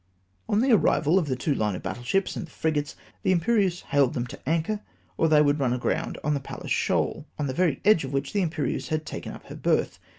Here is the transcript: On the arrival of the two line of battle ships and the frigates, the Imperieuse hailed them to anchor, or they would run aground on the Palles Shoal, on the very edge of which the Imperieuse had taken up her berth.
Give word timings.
On 0.49 0.61
the 0.61 0.71
arrival 0.71 1.19
of 1.19 1.27
the 1.27 1.35
two 1.35 1.53
line 1.53 1.75
of 1.75 1.83
battle 1.83 2.01
ships 2.03 2.35
and 2.35 2.47
the 2.47 2.49
frigates, 2.49 2.95
the 3.21 3.31
Imperieuse 3.31 3.81
hailed 3.81 4.15
them 4.15 4.25
to 4.25 4.49
anchor, 4.49 4.79
or 5.15 5.29
they 5.29 5.43
would 5.43 5.59
run 5.59 5.73
aground 5.73 6.17
on 6.23 6.33
the 6.33 6.39
Palles 6.39 6.71
Shoal, 6.71 7.27
on 7.37 7.45
the 7.45 7.53
very 7.53 7.79
edge 7.85 8.03
of 8.03 8.11
which 8.11 8.33
the 8.33 8.41
Imperieuse 8.41 8.87
had 8.87 9.05
taken 9.05 9.31
up 9.31 9.45
her 9.45 9.55
berth. 9.55 9.99